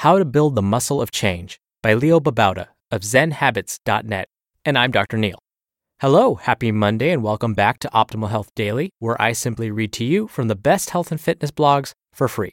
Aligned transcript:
How 0.00 0.18
to 0.18 0.26
Build 0.26 0.54
the 0.54 0.62
Muscle 0.62 1.00
of 1.00 1.10
Change 1.10 1.58
by 1.82 1.94
Leo 1.94 2.20
Babauta 2.20 2.66
of 2.90 3.00
ZenHabits.net. 3.00 4.28
And 4.62 4.76
I'm 4.76 4.90
Dr. 4.90 5.16
Neil. 5.16 5.38
Hello, 6.02 6.34
happy 6.34 6.70
Monday, 6.70 7.12
and 7.12 7.22
welcome 7.22 7.54
back 7.54 7.78
to 7.78 7.88
Optimal 7.94 8.28
Health 8.28 8.50
Daily, 8.54 8.90
where 8.98 9.20
I 9.20 9.32
simply 9.32 9.70
read 9.70 9.94
to 9.94 10.04
you 10.04 10.28
from 10.28 10.48
the 10.48 10.54
best 10.54 10.90
health 10.90 11.10
and 11.10 11.18
fitness 11.18 11.50
blogs 11.50 11.92
for 12.12 12.28
free. 12.28 12.52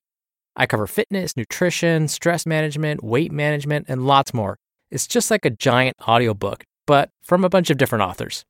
I 0.56 0.66
cover 0.66 0.88
fitness, 0.88 1.36
nutrition, 1.36 2.08
stress 2.08 2.46
management, 2.46 3.04
weight 3.04 3.34
management, 3.34 3.88
and 3.90 4.08
lots 4.08 4.34
more. 4.34 4.58
It's 4.90 5.06
just 5.06 5.30
like 5.30 5.44
a 5.44 5.50
giant 5.50 5.98
audiobook, 6.08 6.64
but 6.88 7.10
from 7.22 7.44
a 7.44 7.50
bunch 7.50 7.70
of 7.70 7.78
different 7.78 8.04
authors. 8.04 8.46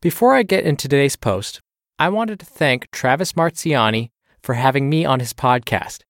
Before 0.00 0.34
I 0.34 0.42
get 0.42 0.64
into 0.64 0.88
today's 0.88 1.14
post, 1.14 1.60
I 1.96 2.08
wanted 2.08 2.40
to 2.40 2.46
thank 2.46 2.90
Travis 2.90 3.34
Marziani 3.34 4.10
for 4.42 4.54
having 4.54 4.90
me 4.90 5.04
on 5.04 5.20
his 5.20 5.32
podcast. 5.32 6.00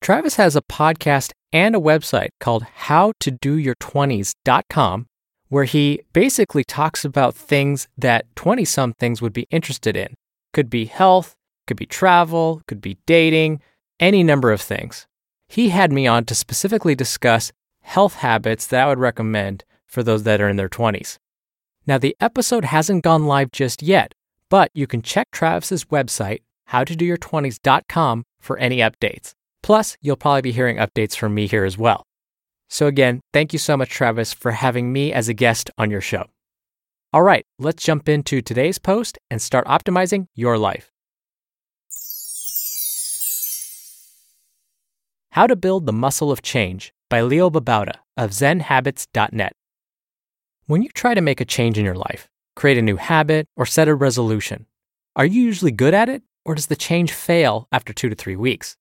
Travis 0.00 0.36
has 0.36 0.56
a 0.56 0.62
podcast 0.62 1.32
and 1.52 1.74
a 1.74 1.80
website 1.80 2.28
called 2.40 2.64
howtodoyour20s.com 2.86 5.06
where 5.48 5.64
he 5.64 6.00
basically 6.12 6.64
talks 6.64 7.04
about 7.04 7.34
things 7.34 7.88
that 7.96 8.24
20 8.36 8.64
somethings 8.64 9.22
would 9.22 9.32
be 9.32 9.46
interested 9.50 9.96
in. 9.96 10.14
Could 10.52 10.70
be 10.70 10.84
health, 10.84 11.34
could 11.66 11.76
be 11.76 11.86
travel, 11.86 12.62
could 12.66 12.80
be 12.80 12.98
dating, 13.06 13.60
any 13.98 14.22
number 14.22 14.52
of 14.52 14.60
things. 14.60 15.06
He 15.48 15.70
had 15.70 15.92
me 15.92 16.06
on 16.06 16.24
to 16.26 16.34
specifically 16.34 16.94
discuss 16.94 17.52
health 17.80 18.16
habits 18.16 18.66
that 18.66 18.84
I 18.84 18.88
would 18.88 18.98
recommend 18.98 19.64
for 19.86 20.02
those 20.02 20.24
that 20.24 20.40
are 20.40 20.48
in 20.48 20.56
their 20.56 20.68
20s. 20.68 21.16
Now, 21.86 21.96
the 21.96 22.14
episode 22.20 22.66
hasn't 22.66 23.04
gone 23.04 23.26
live 23.26 23.50
just 23.50 23.82
yet, 23.82 24.12
but 24.50 24.70
you 24.74 24.86
can 24.86 25.00
check 25.00 25.28
Travis's 25.32 25.86
website, 25.86 26.40
howtodoyour20s.com, 26.70 28.24
for 28.40 28.58
any 28.58 28.78
updates. 28.78 29.32
Plus, 29.62 29.96
you'll 30.00 30.16
probably 30.16 30.42
be 30.42 30.52
hearing 30.52 30.76
updates 30.76 31.16
from 31.16 31.34
me 31.34 31.46
here 31.46 31.64
as 31.64 31.76
well. 31.76 32.04
So, 32.70 32.86
again, 32.86 33.20
thank 33.32 33.52
you 33.52 33.58
so 33.58 33.76
much, 33.76 33.90
Travis, 33.90 34.32
for 34.32 34.52
having 34.52 34.92
me 34.92 35.12
as 35.12 35.28
a 35.28 35.34
guest 35.34 35.70
on 35.78 35.90
your 35.90 36.00
show. 36.00 36.24
All 37.12 37.22
right, 37.22 37.44
let's 37.58 37.82
jump 37.82 38.08
into 38.08 38.42
today's 38.42 38.78
post 38.78 39.18
and 39.30 39.40
start 39.40 39.66
optimizing 39.66 40.26
your 40.34 40.58
life. 40.58 40.90
How 45.30 45.46
to 45.46 45.56
Build 45.56 45.86
the 45.86 45.92
Muscle 45.92 46.30
of 46.30 46.42
Change 46.42 46.92
by 47.08 47.20
Leo 47.20 47.48
Babauta 47.48 47.94
of 48.16 48.30
ZenHabits.net. 48.30 49.52
When 50.66 50.82
you 50.82 50.90
try 50.90 51.14
to 51.14 51.20
make 51.20 51.40
a 51.40 51.46
change 51.46 51.78
in 51.78 51.84
your 51.84 51.94
life, 51.94 52.28
create 52.56 52.76
a 52.76 52.82
new 52.82 52.96
habit, 52.96 53.46
or 53.56 53.64
set 53.64 53.88
a 53.88 53.94
resolution, 53.94 54.66
are 55.16 55.24
you 55.24 55.42
usually 55.42 55.70
good 55.70 55.94
at 55.94 56.08
it, 56.08 56.22
or 56.44 56.54
does 56.54 56.66
the 56.66 56.76
change 56.76 57.12
fail 57.12 57.68
after 57.72 57.92
two 57.92 58.08
to 58.08 58.14
three 58.14 58.36
weeks? 58.36 58.76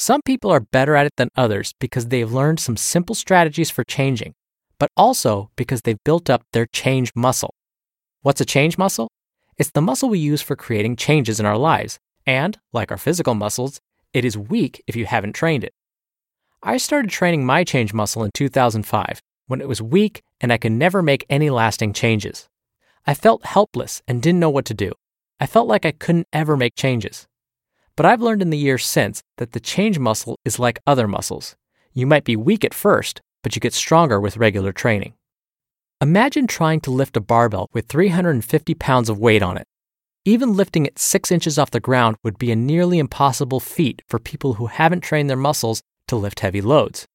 Some 0.00 0.22
people 0.22 0.50
are 0.50 0.60
better 0.60 0.96
at 0.96 1.04
it 1.04 1.16
than 1.16 1.28
others 1.36 1.74
because 1.78 2.06
they've 2.06 2.32
learned 2.32 2.58
some 2.58 2.78
simple 2.78 3.14
strategies 3.14 3.68
for 3.68 3.84
changing, 3.84 4.32
but 4.78 4.90
also 4.96 5.50
because 5.56 5.82
they've 5.82 6.02
built 6.06 6.30
up 6.30 6.42
their 6.54 6.64
change 6.64 7.12
muscle. 7.14 7.52
What's 8.22 8.40
a 8.40 8.46
change 8.46 8.78
muscle? 8.78 9.10
It's 9.58 9.72
the 9.72 9.82
muscle 9.82 10.08
we 10.08 10.18
use 10.18 10.40
for 10.40 10.56
creating 10.56 10.96
changes 10.96 11.38
in 11.38 11.44
our 11.44 11.58
lives, 11.58 11.98
and, 12.24 12.58
like 12.72 12.90
our 12.90 12.96
physical 12.96 13.34
muscles, 13.34 13.78
it 14.14 14.24
is 14.24 14.38
weak 14.38 14.82
if 14.86 14.96
you 14.96 15.04
haven't 15.04 15.34
trained 15.34 15.64
it. 15.64 15.74
I 16.62 16.78
started 16.78 17.10
training 17.10 17.44
my 17.44 17.62
change 17.62 17.92
muscle 17.92 18.24
in 18.24 18.30
2005 18.32 19.20
when 19.48 19.60
it 19.60 19.68
was 19.68 19.82
weak 19.82 20.22
and 20.40 20.50
I 20.50 20.56
could 20.56 20.72
never 20.72 21.02
make 21.02 21.26
any 21.28 21.50
lasting 21.50 21.92
changes. 21.92 22.48
I 23.06 23.12
felt 23.12 23.44
helpless 23.44 24.00
and 24.08 24.22
didn't 24.22 24.40
know 24.40 24.48
what 24.48 24.64
to 24.64 24.72
do. 24.72 24.92
I 25.38 25.44
felt 25.44 25.68
like 25.68 25.84
I 25.84 25.92
couldn't 25.92 26.28
ever 26.32 26.56
make 26.56 26.74
changes. 26.74 27.26
But 28.00 28.06
I've 28.06 28.22
learned 28.22 28.40
in 28.40 28.48
the 28.48 28.56
years 28.56 28.86
since 28.86 29.22
that 29.36 29.52
the 29.52 29.60
change 29.60 29.98
muscle 29.98 30.38
is 30.42 30.58
like 30.58 30.78
other 30.86 31.06
muscles. 31.06 31.54
You 31.92 32.06
might 32.06 32.24
be 32.24 32.34
weak 32.34 32.64
at 32.64 32.72
first, 32.72 33.20
but 33.42 33.54
you 33.54 33.60
get 33.60 33.74
stronger 33.74 34.18
with 34.18 34.38
regular 34.38 34.72
training. 34.72 35.12
Imagine 36.00 36.46
trying 36.46 36.80
to 36.80 36.90
lift 36.90 37.18
a 37.18 37.20
barbell 37.20 37.68
with 37.74 37.88
350 37.88 38.72
pounds 38.76 39.10
of 39.10 39.18
weight 39.18 39.42
on 39.42 39.58
it. 39.58 39.66
Even 40.24 40.56
lifting 40.56 40.86
it 40.86 40.98
six 40.98 41.30
inches 41.30 41.58
off 41.58 41.72
the 41.72 41.78
ground 41.78 42.16
would 42.24 42.38
be 42.38 42.50
a 42.50 42.56
nearly 42.56 42.98
impossible 42.98 43.60
feat 43.60 44.00
for 44.08 44.18
people 44.18 44.54
who 44.54 44.68
haven't 44.68 45.02
trained 45.02 45.28
their 45.28 45.36
muscles 45.36 45.82
to 46.06 46.16
lift 46.16 46.40
heavy 46.40 46.62
loads. 46.62 47.06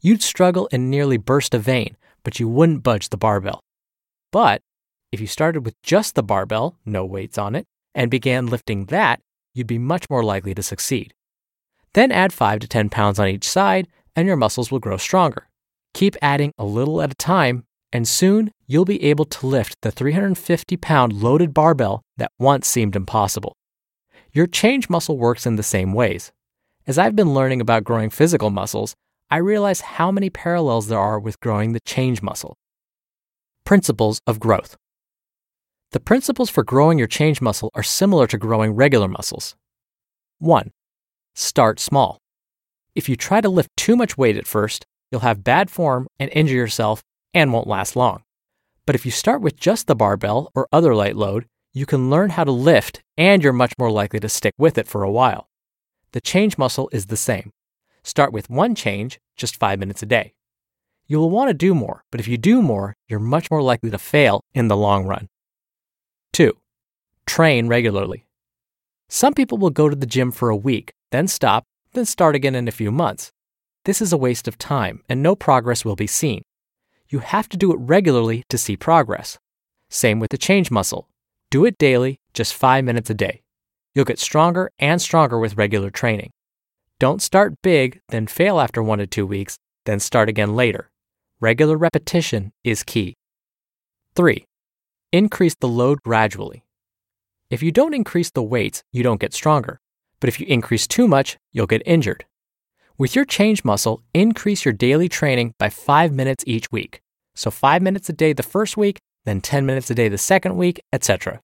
You'd 0.00 0.24
struggle 0.24 0.68
and 0.72 0.90
nearly 0.90 1.18
burst 1.18 1.54
a 1.54 1.60
vein, 1.60 1.96
but 2.24 2.40
you 2.40 2.48
wouldn't 2.48 2.82
budge 2.82 3.10
the 3.10 3.16
barbell. 3.16 3.60
But 4.32 4.62
if 5.12 5.20
you 5.20 5.28
started 5.28 5.64
with 5.64 5.80
just 5.84 6.16
the 6.16 6.24
barbell, 6.24 6.74
no 6.84 7.04
weights 7.04 7.38
on 7.38 7.54
it, 7.54 7.64
and 7.94 8.10
began 8.10 8.48
lifting 8.48 8.86
that, 8.86 9.20
you'd 9.56 9.66
be 9.66 9.78
much 9.78 10.10
more 10.10 10.22
likely 10.22 10.54
to 10.54 10.62
succeed. 10.62 11.14
Then 11.94 12.12
add 12.12 12.32
5 12.32 12.60
to 12.60 12.68
10 12.68 12.90
pounds 12.90 13.18
on 13.18 13.28
each 13.28 13.48
side, 13.48 13.88
and 14.14 14.26
your 14.26 14.36
muscles 14.36 14.70
will 14.70 14.78
grow 14.78 14.98
stronger. 14.98 15.48
Keep 15.94 16.16
adding 16.20 16.52
a 16.58 16.64
little 16.64 17.00
at 17.00 17.12
a 17.12 17.16
time, 17.16 17.64
and 17.90 18.06
soon 18.06 18.52
you'll 18.66 18.84
be 18.84 19.02
able 19.04 19.24
to 19.24 19.46
lift 19.46 19.78
the 19.80 19.90
350 19.90 20.76
pound 20.76 21.14
loaded 21.14 21.54
barbell 21.54 22.02
that 22.18 22.32
once 22.38 22.68
seemed 22.68 22.94
impossible. 22.94 23.56
Your 24.32 24.46
change 24.46 24.90
muscle 24.90 25.16
works 25.16 25.46
in 25.46 25.56
the 25.56 25.62
same 25.62 25.94
ways. 25.94 26.32
As 26.86 26.98
I've 26.98 27.16
been 27.16 27.32
learning 27.32 27.62
about 27.62 27.84
growing 27.84 28.10
physical 28.10 28.50
muscles, 28.50 28.94
I 29.30 29.38
realize 29.38 29.80
how 29.80 30.12
many 30.12 30.28
parallels 30.28 30.88
there 30.88 31.00
are 31.00 31.18
with 31.18 31.40
growing 31.40 31.72
the 31.72 31.80
change 31.80 32.20
muscle. 32.20 32.58
Principles 33.64 34.20
of 34.26 34.38
growth. 34.38 34.76
The 35.92 36.00
principles 36.00 36.50
for 36.50 36.64
growing 36.64 36.98
your 36.98 37.06
change 37.06 37.40
muscle 37.40 37.70
are 37.74 37.82
similar 37.82 38.26
to 38.26 38.38
growing 38.38 38.72
regular 38.72 39.06
muscles. 39.06 39.54
1. 40.40 40.72
Start 41.34 41.78
small. 41.78 42.18
If 42.96 43.08
you 43.08 43.14
try 43.14 43.40
to 43.40 43.48
lift 43.48 43.70
too 43.76 43.96
much 43.96 44.18
weight 44.18 44.36
at 44.36 44.48
first, 44.48 44.84
you'll 45.10 45.20
have 45.20 45.44
bad 45.44 45.70
form 45.70 46.08
and 46.18 46.30
injure 46.32 46.56
yourself 46.56 47.02
and 47.32 47.52
won't 47.52 47.68
last 47.68 47.94
long. 47.94 48.24
But 48.84 48.96
if 48.96 49.06
you 49.06 49.12
start 49.12 49.42
with 49.42 49.60
just 49.60 49.86
the 49.86 49.94
barbell 49.94 50.50
or 50.54 50.66
other 50.72 50.94
light 50.94 51.14
load, 51.14 51.46
you 51.72 51.86
can 51.86 52.10
learn 52.10 52.30
how 52.30 52.42
to 52.42 52.50
lift 52.50 53.02
and 53.16 53.42
you're 53.42 53.52
much 53.52 53.74
more 53.78 53.90
likely 53.90 54.18
to 54.20 54.28
stick 54.28 54.54
with 54.58 54.78
it 54.78 54.88
for 54.88 55.04
a 55.04 55.10
while. 55.10 55.48
The 56.12 56.20
change 56.20 56.58
muscle 56.58 56.88
is 56.92 57.06
the 57.06 57.16
same. 57.16 57.52
Start 58.02 58.32
with 58.32 58.50
one 58.50 58.74
change, 58.74 59.20
just 59.36 59.56
five 59.56 59.78
minutes 59.78 60.02
a 60.02 60.06
day. 60.06 60.34
You 61.06 61.18
will 61.20 61.30
want 61.30 61.48
to 61.48 61.54
do 61.54 61.74
more, 61.74 62.02
but 62.10 62.18
if 62.20 62.26
you 62.26 62.36
do 62.38 62.60
more, 62.60 62.94
you're 63.08 63.20
much 63.20 63.50
more 63.50 63.62
likely 63.62 63.90
to 63.90 63.98
fail 63.98 64.40
in 64.52 64.68
the 64.68 64.76
long 64.76 65.06
run. 65.06 65.28
2. 66.36 66.52
Train 67.24 67.66
regularly. 67.66 68.26
Some 69.08 69.32
people 69.32 69.56
will 69.56 69.70
go 69.70 69.88
to 69.88 69.96
the 69.96 70.04
gym 70.04 70.30
for 70.30 70.50
a 70.50 70.62
week, 70.70 70.92
then 71.10 71.28
stop, 71.28 71.64
then 71.94 72.04
start 72.04 72.34
again 72.34 72.54
in 72.54 72.68
a 72.68 72.72
few 72.72 72.92
months. 72.92 73.32
This 73.86 74.02
is 74.02 74.12
a 74.12 74.18
waste 74.18 74.46
of 74.46 74.58
time, 74.58 75.02
and 75.08 75.22
no 75.22 75.34
progress 75.34 75.82
will 75.82 75.96
be 75.96 76.06
seen. 76.06 76.42
You 77.08 77.20
have 77.20 77.48
to 77.48 77.56
do 77.56 77.72
it 77.72 77.78
regularly 77.80 78.44
to 78.50 78.58
see 78.58 78.76
progress. 78.76 79.38
Same 79.88 80.20
with 80.20 80.30
the 80.30 80.36
change 80.36 80.70
muscle. 80.70 81.08
Do 81.50 81.64
it 81.64 81.78
daily, 81.78 82.20
just 82.34 82.52
five 82.52 82.84
minutes 82.84 83.08
a 83.08 83.14
day. 83.14 83.40
You'll 83.94 84.04
get 84.04 84.18
stronger 84.18 84.70
and 84.78 85.00
stronger 85.00 85.38
with 85.38 85.56
regular 85.56 85.88
training. 85.88 86.32
Don't 86.98 87.22
start 87.22 87.62
big, 87.62 88.02
then 88.10 88.26
fail 88.26 88.60
after 88.60 88.82
one 88.82 88.98
to 88.98 89.06
two 89.06 89.24
weeks, 89.24 89.56
then 89.86 90.00
start 90.00 90.28
again 90.28 90.54
later. 90.54 90.90
Regular 91.40 91.78
repetition 91.78 92.52
is 92.62 92.82
key. 92.82 93.14
3. 94.16 94.44
Increase 95.12 95.54
the 95.54 95.68
load 95.68 96.02
gradually. 96.02 96.64
If 97.48 97.62
you 97.62 97.70
don't 97.70 97.94
increase 97.94 98.30
the 98.30 98.42
weights, 98.42 98.82
you 98.92 99.04
don't 99.04 99.20
get 99.20 99.32
stronger. 99.32 99.80
But 100.18 100.28
if 100.28 100.40
you 100.40 100.46
increase 100.48 100.88
too 100.88 101.06
much, 101.06 101.36
you'll 101.52 101.68
get 101.68 101.82
injured. 101.86 102.24
With 102.98 103.14
your 103.14 103.24
change 103.24 103.64
muscle, 103.64 104.02
increase 104.12 104.64
your 104.64 104.72
daily 104.74 105.08
training 105.08 105.54
by 105.58 105.68
five 105.68 106.12
minutes 106.12 106.42
each 106.46 106.72
week. 106.72 107.00
So, 107.36 107.50
five 107.50 107.82
minutes 107.82 108.08
a 108.08 108.12
day 108.12 108.32
the 108.32 108.42
first 108.42 108.76
week, 108.76 108.98
then 109.24 109.40
10 109.40 109.64
minutes 109.64 109.90
a 109.90 109.94
day 109.94 110.08
the 110.08 110.18
second 110.18 110.56
week, 110.56 110.80
etc. 110.92 111.40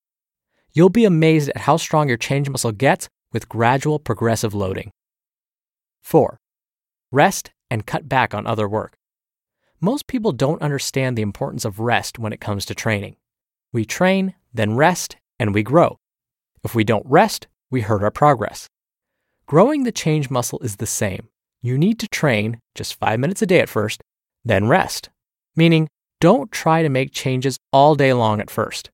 You'll 0.73 0.89
be 0.89 1.05
amazed 1.05 1.51
at 1.51 1.59
how 1.59 1.77
strong 1.77 2.09
your 2.09 2.17
change 2.17 2.49
muscle 2.49 2.73
gets 2.73 3.09
with 3.33 3.49
gradual 3.49 3.99
progressive 3.99 4.55
loading. 4.55 4.91
4. 6.03 6.39
Rest 7.13 7.51
and 7.71 7.87
cut 7.87 8.09
back 8.09 8.35
on 8.35 8.47
other 8.47 8.69
work. 8.69 8.95
Most 9.81 10.07
people 10.07 10.33
don't 10.33 10.63
understand 10.63 11.17
the 11.17 11.23
importance 11.23 11.65
of 11.65 11.79
rest 11.79 12.19
when 12.19 12.33
it 12.33 12.41
comes 12.41 12.65
to 12.67 12.75
training. 12.75 13.17
We 13.73 13.85
train, 13.85 14.35
then 14.53 14.77
rest, 14.77 15.17
and 15.39 15.55
we 15.55 15.63
grow. 15.63 15.97
If 16.63 16.75
we 16.75 16.85
don't 16.85 17.07
rest, 17.07 17.47
we 17.71 17.81
hurt 17.81 18.03
our 18.03 18.11
progress. 18.11 18.69
Growing 19.47 19.85
the 19.85 19.93
change 19.93 20.31
muscle 20.31 20.61
is 20.61 20.77
the 20.77 20.87
same. 20.87 21.29
You 21.63 21.79
need 21.79 21.99
to 22.01 22.09
train 22.09 22.61
just 22.75 22.99
five 22.99 23.19
minutes 23.19 23.43
a 23.43 23.47
day 23.47 23.61
at 23.61 23.69
first, 23.69 24.03
then 24.45 24.69
rest. 24.69 25.09
Meaning, 25.57 25.89
don't 26.21 26.53
try 26.53 26.83
to 26.83 26.89
make 26.89 27.13
changes 27.13 27.59
all 27.73 27.95
day 27.95 28.13
long 28.13 28.41
at 28.41 28.51
first. 28.51 28.91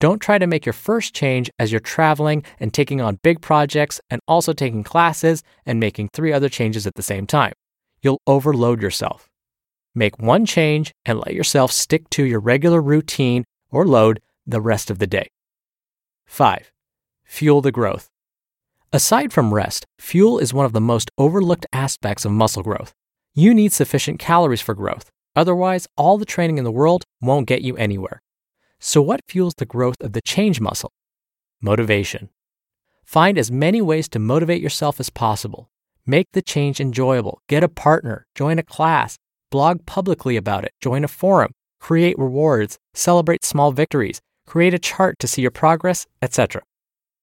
Don't 0.00 0.20
try 0.20 0.38
to 0.38 0.46
make 0.46 0.66
your 0.66 0.72
first 0.72 1.14
change 1.14 1.50
as 1.58 1.70
you're 1.70 1.80
traveling 1.80 2.42
and 2.58 2.72
taking 2.72 3.00
on 3.00 3.20
big 3.22 3.40
projects 3.40 4.00
and 4.10 4.20
also 4.26 4.52
taking 4.52 4.82
classes 4.82 5.42
and 5.64 5.78
making 5.78 6.08
three 6.12 6.32
other 6.32 6.48
changes 6.48 6.86
at 6.86 6.94
the 6.94 7.02
same 7.02 7.26
time. 7.26 7.52
You'll 8.02 8.20
overload 8.26 8.82
yourself. 8.82 9.28
Make 9.94 10.18
one 10.18 10.46
change 10.46 10.92
and 11.04 11.20
let 11.20 11.34
yourself 11.34 11.70
stick 11.70 12.08
to 12.10 12.24
your 12.24 12.40
regular 12.40 12.80
routine 12.80 13.44
or 13.72 13.84
load 13.84 14.20
the 14.46 14.60
rest 14.60 14.90
of 14.90 15.00
the 15.00 15.06
day. 15.06 15.30
5. 16.26 16.70
Fuel 17.24 17.60
the 17.60 17.72
growth. 17.72 18.10
Aside 18.92 19.32
from 19.32 19.54
rest, 19.54 19.86
fuel 19.98 20.38
is 20.38 20.52
one 20.52 20.66
of 20.66 20.74
the 20.74 20.80
most 20.80 21.10
overlooked 21.16 21.66
aspects 21.72 22.24
of 22.24 22.32
muscle 22.32 22.62
growth. 22.62 22.92
You 23.34 23.54
need 23.54 23.72
sufficient 23.72 24.18
calories 24.18 24.60
for 24.60 24.74
growth. 24.74 25.10
Otherwise, 25.34 25.88
all 25.96 26.18
the 26.18 26.26
training 26.26 26.58
in 26.58 26.64
the 26.64 26.70
world 26.70 27.04
won't 27.22 27.46
get 27.46 27.62
you 27.62 27.74
anywhere. 27.78 28.22
So, 28.78 29.00
what 29.00 29.20
fuels 29.26 29.54
the 29.56 29.64
growth 29.64 29.96
of 30.00 30.12
the 30.12 30.20
change 30.20 30.60
muscle? 30.60 30.92
Motivation. 31.60 32.28
Find 33.02 33.38
as 33.38 33.50
many 33.50 33.80
ways 33.80 34.08
to 34.10 34.18
motivate 34.18 34.60
yourself 34.60 35.00
as 35.00 35.08
possible. 35.08 35.70
Make 36.04 36.26
the 36.32 36.42
change 36.42 36.80
enjoyable. 36.80 37.40
Get 37.48 37.64
a 37.64 37.68
partner, 37.68 38.26
join 38.34 38.58
a 38.58 38.62
class, 38.62 39.16
blog 39.50 39.86
publicly 39.86 40.36
about 40.36 40.64
it, 40.64 40.72
join 40.80 41.04
a 41.04 41.08
forum, 41.08 41.52
create 41.82 42.16
rewards, 42.16 42.78
celebrate 42.94 43.44
small 43.44 43.72
victories, 43.72 44.20
create 44.46 44.72
a 44.72 44.78
chart 44.78 45.18
to 45.18 45.26
see 45.26 45.42
your 45.42 45.50
progress, 45.50 46.06
etc. 46.22 46.62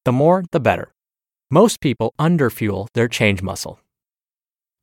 The 0.04 0.12
more, 0.12 0.44
the 0.52 0.60
better. 0.60 0.92
Most 1.50 1.80
people 1.80 2.14
underfuel 2.20 2.90
their 2.94 3.08
change 3.08 3.42
muscle. 3.42 3.80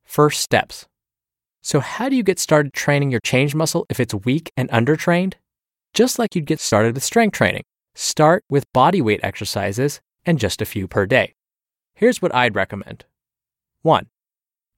First 0.05 0.41
steps. 0.41 0.87
So, 1.63 1.81
how 1.81 2.09
do 2.09 2.17
you 2.17 2.23
get 2.23 2.39
started 2.39 2.73
training 2.73 3.11
your 3.11 3.21
change 3.21 3.55
muscle 3.55 3.87
if 3.91 4.01
it's 4.01 4.15
weak 4.15 4.51
and 4.57 4.71
undertrained? 4.71 5.35
Just 5.93 6.19
like 6.19 6.35
you'd 6.35 6.47
get 6.47 6.61
started 6.61 6.95
with 6.95 7.05
strength 7.05 7.35
training, 7.35 7.65
start 7.95 8.45
with 8.49 8.73
body 8.73 9.03
weight 9.03 9.21
exercises 9.23 10.01
and 10.25 10.39
just 10.39 10.63
a 10.63 10.67
few 10.67 10.89
per 10.89 11.05
day. 11.07 11.35
Here's 11.95 12.23
what 12.23 12.35
I'd 12.35 12.55
recommend 12.55 13.05
1. 13.83 14.07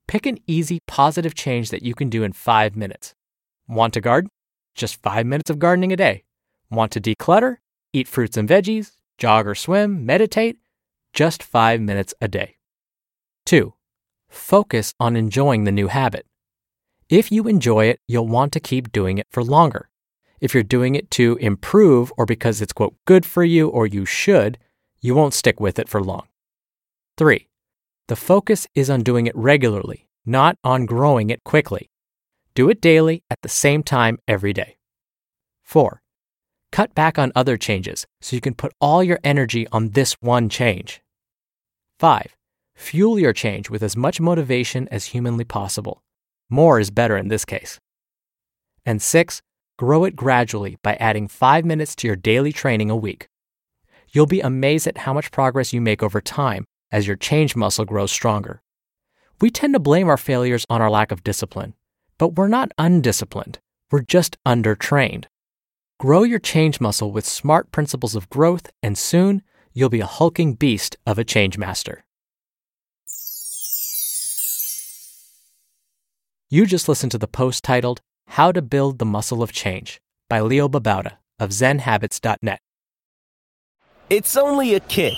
Pick 0.08 0.26
an 0.26 0.38
easy, 0.46 0.80
positive 0.86 1.34
change 1.34 1.70
that 1.70 1.82
you 1.82 1.94
can 1.94 2.08
do 2.08 2.24
in 2.24 2.32
five 2.32 2.74
minutes. 2.74 3.14
Want 3.68 3.94
to 3.94 4.00
garden? 4.00 4.30
Just 4.78 5.02
five 5.02 5.26
minutes 5.26 5.50
of 5.50 5.58
gardening 5.58 5.92
a 5.92 5.96
day. 5.96 6.22
Want 6.70 6.92
to 6.92 7.00
declutter? 7.00 7.56
Eat 7.92 8.06
fruits 8.06 8.36
and 8.36 8.48
veggies, 8.48 8.92
jog 9.18 9.44
or 9.48 9.56
swim, 9.56 10.06
meditate? 10.06 10.58
Just 11.12 11.42
five 11.42 11.80
minutes 11.80 12.14
a 12.20 12.28
day. 12.28 12.58
2. 13.46 13.74
Focus 14.28 14.94
on 15.00 15.16
enjoying 15.16 15.64
the 15.64 15.72
new 15.72 15.88
habit. 15.88 16.26
If 17.08 17.32
you 17.32 17.48
enjoy 17.48 17.86
it, 17.86 17.98
you'll 18.06 18.28
want 18.28 18.52
to 18.52 18.60
keep 18.60 18.92
doing 18.92 19.18
it 19.18 19.26
for 19.30 19.42
longer. 19.42 19.88
If 20.40 20.54
you're 20.54 20.62
doing 20.62 20.94
it 20.94 21.10
to 21.12 21.36
improve 21.40 22.12
or 22.16 22.24
because 22.24 22.62
it's, 22.62 22.72
quote, 22.72 22.94
good 23.04 23.26
for 23.26 23.42
you 23.42 23.68
or 23.68 23.84
you 23.84 24.04
should, 24.04 24.58
you 25.00 25.12
won't 25.12 25.34
stick 25.34 25.58
with 25.58 25.80
it 25.80 25.88
for 25.88 26.00
long. 26.00 26.28
Three, 27.16 27.48
the 28.06 28.14
focus 28.14 28.68
is 28.76 28.90
on 28.90 29.02
doing 29.02 29.26
it 29.26 29.34
regularly, 29.34 30.06
not 30.24 30.56
on 30.62 30.86
growing 30.86 31.30
it 31.30 31.42
quickly. 31.42 31.90
Do 32.58 32.68
it 32.68 32.80
daily 32.80 33.22
at 33.30 33.38
the 33.42 33.48
same 33.48 33.82
time 33.82 34.18
every 34.26 34.52
day. 34.52 34.78
Four, 35.62 36.02
cut 36.72 36.92
back 36.92 37.16
on 37.16 37.30
other 37.36 37.56
changes 37.56 38.04
so 38.20 38.34
you 38.34 38.40
can 38.40 38.54
put 38.54 38.72
all 38.80 39.02
your 39.04 39.20
energy 39.22 39.68
on 39.70 39.90
this 39.90 40.14
one 40.20 40.48
change. 40.48 41.00
Five, 42.00 42.36
fuel 42.74 43.16
your 43.18 43.32
change 43.32 43.70
with 43.70 43.82
as 43.82 43.96
much 43.96 44.20
motivation 44.20 44.88
as 44.90 45.06
humanly 45.06 45.44
possible. 45.44 46.02
More 46.50 46.80
is 46.80 46.90
better 46.90 47.16
in 47.16 47.28
this 47.28 47.44
case. 47.44 47.78
And 48.84 49.00
six, 49.00 49.40
Grow 49.78 50.02
it 50.02 50.16
gradually 50.16 50.76
by 50.82 50.96
adding 50.96 51.28
five 51.28 51.64
minutes 51.64 51.94
to 51.94 52.08
your 52.08 52.16
daily 52.16 52.52
training 52.52 52.90
a 52.90 52.96
week. 52.96 53.28
You'll 54.08 54.26
be 54.26 54.40
amazed 54.40 54.88
at 54.88 54.98
how 54.98 55.12
much 55.12 55.30
progress 55.30 55.72
you 55.72 55.80
make 55.80 56.02
over 56.02 56.20
time 56.20 56.64
as 56.90 57.06
your 57.06 57.14
change 57.14 57.54
muscle 57.54 57.84
grows 57.84 58.10
stronger. 58.10 58.60
We 59.40 59.52
tend 59.52 59.74
to 59.74 59.78
blame 59.78 60.08
our 60.08 60.16
failures 60.16 60.66
on 60.68 60.82
our 60.82 60.90
lack 60.90 61.12
of 61.12 61.22
discipline, 61.22 61.74
but 62.18 62.36
we're 62.36 62.48
not 62.48 62.72
undisciplined. 62.78 63.58
We're 63.90 64.02
just 64.02 64.36
undertrained. 64.44 65.26
Grow 65.98 66.22
your 66.22 66.38
change 66.38 66.80
muscle 66.80 67.10
with 67.10 67.26
smart 67.26 67.72
principles 67.72 68.14
of 68.14 68.28
growth, 68.28 68.70
and 68.82 68.98
soon 68.98 69.42
you'll 69.72 69.88
be 69.88 70.00
a 70.00 70.06
hulking 70.06 70.54
beast 70.54 70.96
of 71.06 71.18
a 71.18 71.24
change 71.24 71.56
master. 71.56 72.04
You 76.50 76.66
just 76.66 76.88
listened 76.88 77.12
to 77.12 77.18
the 77.18 77.28
post 77.28 77.62
titled 77.62 78.00
how 78.28 78.52
to 78.52 78.62
Build 78.62 78.98
the 78.98 79.04
Muscle 79.04 79.42
of 79.42 79.52
Change 79.52 80.00
by 80.28 80.40
Leo 80.40 80.68
Babauta 80.68 81.18
of 81.38 81.50
ZenHabits.net. 81.50 82.58
It's 84.10 84.36
only 84.36 84.74
a 84.74 84.80
kick, 84.80 85.12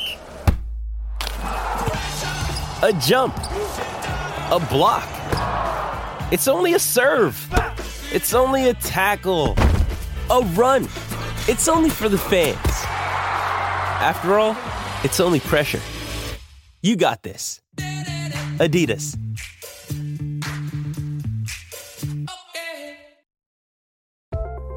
a 2.82 2.92
jump, 3.00 3.36
a 3.36 4.66
block. 4.70 5.19
It's 6.32 6.46
only 6.46 6.74
a 6.74 6.78
serve. 6.78 7.36
It's 8.12 8.34
only 8.34 8.68
a 8.68 8.74
tackle, 8.74 9.56
a 10.30 10.40
run. 10.54 10.84
It's 11.48 11.66
only 11.66 11.90
for 11.90 12.08
the 12.08 12.18
fans. 12.18 12.56
After 14.00 14.38
all, 14.38 14.56
it's 15.02 15.18
only 15.18 15.40
pressure. 15.40 15.80
You 16.82 16.94
got 16.94 17.24
this. 17.24 17.60
Adidas. 18.58 19.18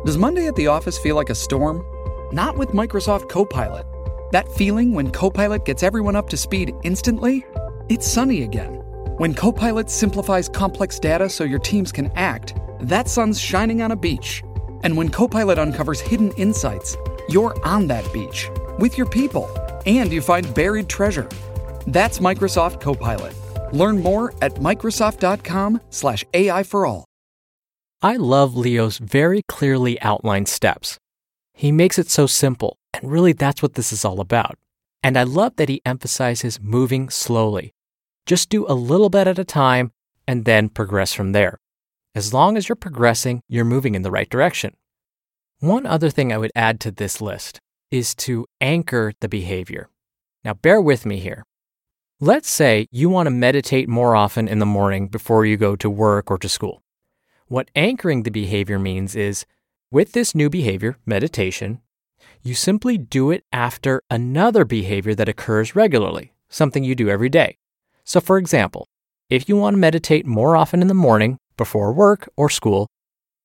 Does 0.06 0.18
Monday 0.18 0.48
at 0.48 0.56
the 0.56 0.68
office 0.68 0.98
feel 0.98 1.16
like 1.16 1.30
a 1.30 1.36
storm? 1.36 1.86
Not 2.34 2.58
with 2.58 2.70
Microsoft 2.70 3.30
Copilot. 3.30 3.86
That 4.32 4.52
feeling 4.54 4.96
when 4.96 5.12
Copilot 5.12 5.66
gets 5.66 5.84
everyone 5.84 6.16
up 6.16 6.30
to 6.30 6.38
speed 6.38 6.74
instantly? 6.84 7.46
It's 7.90 8.08
sunny 8.08 8.42
again. 8.42 8.83
When 9.18 9.36
Copilot 9.36 9.92
simplifies 9.92 10.50
complex 10.50 10.98
data 10.98 11.30
so 11.30 11.44
your 11.44 11.60
teams 11.60 11.92
can 11.92 12.12
act, 12.16 12.56
that 12.80 13.08
sun's 13.08 13.40
shining 13.40 13.84
on 13.84 13.92
a 13.92 13.96
beach. 13.96 14.44
And 14.82 14.98
when 14.98 15.10
Copilot 15.10 15.60
uncovers 15.60 16.02
hidden 16.02 16.32
insights, 16.32 16.98
you're 17.30 17.56
on 17.64 17.86
that 17.90 18.12
beach 18.12 18.50
with 18.80 18.98
your 18.98 19.06
people 19.06 19.48
and 19.86 20.12
you 20.12 20.20
find 20.20 20.52
buried 20.56 20.90
treasure. 20.90 21.30
That's 21.86 22.18
Microsoft 22.18 22.82
Copilot. 22.82 23.36
Learn 23.72 24.02
more 24.02 24.34
at 24.42 24.56
Microsoft.com/slash 24.56 26.26
AI 26.34 26.64
for 26.64 26.88
all. 26.88 27.06
I 28.02 28.16
love 28.16 28.56
Leo's 28.56 28.98
very 28.98 29.44
clearly 29.48 30.02
outlined 30.02 30.48
steps. 30.48 30.98
He 31.54 31.72
makes 31.72 32.00
it 32.00 32.10
so 32.10 32.26
simple, 32.26 32.78
and 32.96 33.12
really 33.12 33.34
that's 33.34 33.62
what 33.62 33.76
this 33.76 33.94
is 33.94 34.04
all 34.04 34.20
about. 34.20 34.58
And 35.04 35.20
I 35.20 35.24
love 35.24 35.58
that 35.58 35.70
he 35.70 35.84
emphasizes 35.86 36.60
moving 36.60 37.12
slowly. 37.12 37.74
Just 38.26 38.50
do 38.50 38.66
a 38.68 38.74
little 38.74 39.10
bit 39.10 39.28
at 39.28 39.40
a 39.40 39.44
time 39.44 39.92
and 40.28 40.46
then 40.46 40.70
progress 40.70 41.14
from 41.14 41.34
there. 41.34 41.60
As 42.16 42.34
long 42.34 42.56
as 42.56 42.70
you're 42.70 42.76
progressing, 42.76 43.42
you're 43.50 43.66
moving 43.66 43.96
in 43.96 44.02
the 44.02 44.12
right 44.12 44.30
direction. 44.30 44.76
One 45.60 45.86
other 45.86 46.10
thing 46.10 46.32
I 46.32 46.38
would 46.38 46.52
add 46.56 46.80
to 46.82 46.92
this 46.92 47.20
list 47.22 47.60
is 47.92 48.16
to 48.16 48.46
anchor 48.62 49.14
the 49.20 49.28
behavior. 49.28 49.90
Now, 50.44 50.54
bear 50.54 50.82
with 50.82 51.06
me 51.06 51.20
here. 51.20 51.44
Let's 52.20 52.50
say 52.50 52.88
you 52.92 53.10
want 53.10 53.28
to 53.28 53.32
meditate 53.32 53.90
more 53.90 54.16
often 54.16 54.48
in 54.48 54.60
the 54.60 54.66
morning 54.66 55.08
before 55.08 55.46
you 55.46 55.58
go 55.58 55.76
to 55.76 55.90
work 55.90 56.32
or 56.32 56.38
to 56.38 56.48
school. 56.48 56.82
What 57.48 57.72
anchoring 57.76 58.24
the 58.24 58.32
behavior 58.32 58.80
means 58.80 59.16
is 59.16 59.46
with 59.92 60.14
this 60.14 60.34
new 60.34 60.50
behavior, 60.50 60.98
meditation, 61.06 61.82
you 62.42 62.56
simply 62.56 62.98
do 62.98 63.32
it 63.32 63.44
after 63.52 64.02
another 64.10 64.66
behavior 64.66 65.14
that 65.16 65.30
occurs 65.30 65.76
regularly, 65.76 66.34
something 66.50 66.84
you 66.84 66.96
do 66.96 67.10
every 67.10 67.30
day. 67.30 67.58
So, 68.06 68.20
for 68.20 68.38
example, 68.38 68.88
if 69.30 69.48
you 69.48 69.56
want 69.56 69.76
to 69.76 69.80
meditate 69.80 70.26
more 70.26 70.56
often 70.56 70.82
in 70.82 70.88
the 70.88 70.94
morning 70.94 71.38
before 71.58 71.94
work 71.94 72.30
or 72.36 72.50
school, 72.50 72.88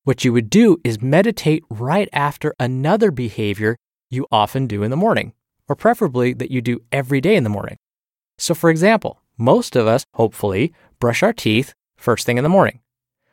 what 0.04 0.24
you 0.24 0.32
would 0.32 0.50
do 0.50 0.78
is 0.84 1.00
meditate 1.00 1.62
right 1.70 2.08
after 2.12 2.54
another 2.58 3.10
behavior 3.10 3.76
you 4.10 4.26
often 4.32 4.66
do 4.66 4.82
in 4.82 4.90
the 4.90 4.96
morning, 4.96 5.34
or 5.68 5.76
preferably 5.76 6.32
that 6.32 6.50
you 6.50 6.60
do 6.60 6.80
every 6.90 7.20
day 7.20 7.36
in 7.36 7.44
the 7.44 7.50
morning. 7.50 7.76
So, 8.38 8.54
for 8.54 8.70
example, 8.70 9.20
most 9.36 9.76
of 9.76 9.86
us, 9.86 10.04
hopefully, 10.14 10.72
brush 10.98 11.22
our 11.22 11.32
teeth 11.32 11.74
first 11.96 12.26
thing 12.26 12.38
in 12.38 12.44
the 12.44 12.48
morning. 12.48 12.80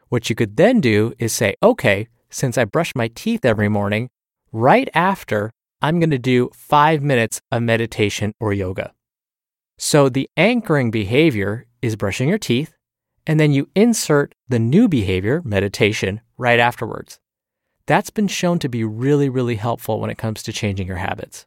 What 0.10 0.29
you 0.29 0.36
could 0.36 0.58
then 0.58 0.82
do 0.82 1.13
is 1.17 1.34
say, 1.34 1.55
okay, 1.63 2.08
since 2.29 2.58
I 2.58 2.65
brush 2.65 2.94
my 2.96 3.08
teeth 3.15 3.46
every 3.46 3.70
morning, 3.70 4.10
right 4.51 4.89
after, 4.94 5.51
I'm 5.82 6.00
going 6.00 6.10
to 6.12 6.20
do 6.20 6.50
five 6.53 7.01
minutes 7.01 7.41
of 7.51 7.63
meditation 7.63 8.34
or 8.39 8.53
yoga. 8.53 8.94
So 9.77 10.10
the 10.10 10.29
anchoring 10.38 10.91
behavior 10.91 11.65
is 11.82 11.96
brushing 11.96 12.29
your 12.29 12.38
teeth, 12.38 12.74
and 13.27 13.39
then 13.39 13.51
you 13.51 13.67
insert 13.75 14.34
the 14.48 14.60
new 14.60 14.88
behavior, 14.88 15.41
meditation, 15.44 16.22
right 16.38 16.60
afterwards. 16.60 17.20
That's 17.86 18.10
been 18.10 18.27
shown 18.27 18.60
to 18.60 18.70
be 18.70 18.84
really, 18.84 19.29
really 19.29 19.55
helpful 19.55 20.00
when 20.00 20.10
it 20.10 20.17
comes 20.17 20.41
to 20.44 20.53
changing 20.53 20.88
your 20.88 20.98
habits. 20.98 21.46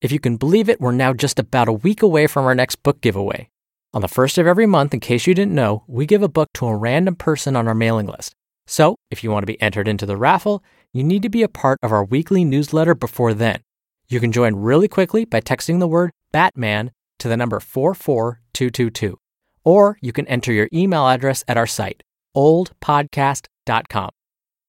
If 0.00 0.10
you 0.10 0.18
can 0.18 0.36
believe 0.36 0.68
it, 0.68 0.80
we're 0.80 0.92
now 0.92 1.12
just 1.12 1.38
about 1.38 1.68
a 1.68 1.72
week 1.72 2.02
away 2.02 2.26
from 2.26 2.44
our 2.44 2.54
next 2.54 2.82
book 2.82 3.00
giveaway. 3.00 3.48
On 3.94 4.00
the 4.00 4.08
first 4.08 4.38
of 4.38 4.46
every 4.46 4.66
month, 4.66 4.94
in 4.94 5.00
case 5.00 5.26
you 5.26 5.34
didn't 5.34 5.54
know, 5.54 5.84
we 5.86 6.06
give 6.06 6.22
a 6.22 6.28
book 6.28 6.48
to 6.54 6.66
a 6.66 6.76
random 6.76 7.14
person 7.14 7.54
on 7.54 7.68
our 7.68 7.74
mailing 7.74 8.06
list. 8.06 8.32
So, 8.66 8.96
if 9.10 9.22
you 9.22 9.30
want 9.30 9.42
to 9.42 9.52
be 9.52 9.60
entered 9.60 9.86
into 9.86 10.06
the 10.06 10.16
raffle, 10.16 10.64
you 10.92 11.04
need 11.04 11.22
to 11.22 11.28
be 11.28 11.42
a 11.42 11.48
part 11.48 11.78
of 11.82 11.92
our 11.92 12.04
weekly 12.04 12.44
newsletter 12.44 12.94
before 12.94 13.34
then. 13.34 13.60
You 14.08 14.18
can 14.18 14.32
join 14.32 14.56
really 14.56 14.88
quickly 14.88 15.24
by 15.24 15.40
texting 15.40 15.78
the 15.78 15.86
word 15.86 16.10
Batman 16.32 16.90
to 17.22 17.28
the 17.28 17.36
number 17.36 17.60
44222. 17.60 19.18
Or 19.64 19.96
you 20.02 20.12
can 20.12 20.26
enter 20.26 20.52
your 20.52 20.68
email 20.72 21.08
address 21.08 21.44
at 21.46 21.56
our 21.56 21.68
site, 21.68 22.02
oldpodcast.com. 22.36 24.10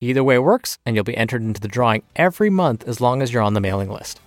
Either 0.02 0.24
way 0.24 0.38
works, 0.38 0.78
and 0.86 0.96
you'll 0.96 1.04
be 1.04 1.18
entered 1.18 1.42
into 1.42 1.60
the 1.60 1.68
drawing 1.68 2.04
every 2.16 2.50
month 2.50 2.88
as 2.88 3.02
long 3.02 3.22
as 3.22 3.34
you're 3.34 3.42
on 3.42 3.54
the 3.54 3.62
mailing 3.62 3.90
list. 3.90 4.20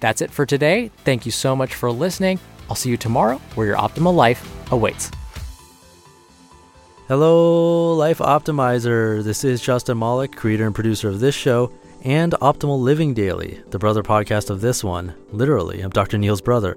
That's 0.00 0.20
it 0.20 0.30
for 0.30 0.44
today. 0.44 0.90
Thank 1.04 1.24
you 1.24 1.32
so 1.32 1.56
much 1.56 1.74
for 1.74 1.90
listening. 1.90 2.38
I'll 2.68 2.76
see 2.76 2.90
you 2.90 2.96
tomorrow 2.96 3.40
where 3.54 3.66
your 3.66 3.76
optimal 3.76 4.14
life 4.14 4.46
awaits. 4.70 5.10
Hello, 7.06 7.94
Life 7.94 8.18
Optimizer. 8.18 9.24
This 9.24 9.42
is 9.42 9.62
Justin 9.62 9.98
Malik, 9.98 10.36
creator 10.36 10.66
and 10.66 10.74
producer 10.74 11.08
of 11.08 11.20
this 11.20 11.34
show 11.34 11.72
and 12.04 12.32
Optimal 12.34 12.78
Living 12.78 13.14
Daily, 13.14 13.62
the 13.70 13.78
brother 13.78 14.02
podcast 14.02 14.50
of 14.50 14.60
this 14.60 14.84
one. 14.84 15.14
Literally, 15.32 15.80
I'm 15.80 15.90
Dr. 15.90 16.18
Neil's 16.18 16.42
brother. 16.42 16.76